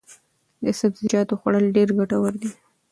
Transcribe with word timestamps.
د 0.63 0.65
سبزیجاتو 0.79 1.33
خوړل 1.39 1.65
ډېر 1.75 1.89
ګټور 1.99 2.33
دي. 2.41 2.49